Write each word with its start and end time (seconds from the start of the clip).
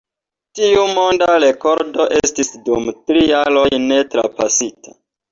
Tiu 0.59 0.85
monda 0.99 1.33
rekordo 1.43 2.07
estis 2.19 2.49
dum 2.69 2.87
tri 3.11 3.21
jaroj 3.33 3.67
ne 3.83 3.99
trapasita. 4.15 4.95